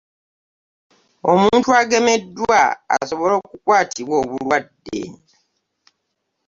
[1.31, 2.61] Omuntu agemeddwa
[2.97, 5.01] asobola okukwatibwa obulwadde.